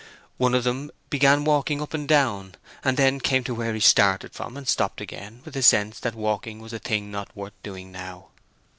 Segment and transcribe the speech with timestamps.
[0.37, 4.33] One of them began walking up and down, and then came to where he started
[4.33, 7.91] from and stopped again, with a sense that walking was a thing not worth doing
[7.91, 8.29] now.